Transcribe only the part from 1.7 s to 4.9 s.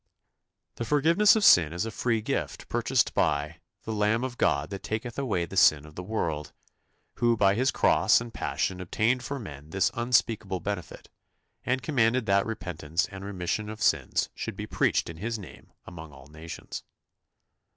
is a free gift purchased by "the Lamb of God that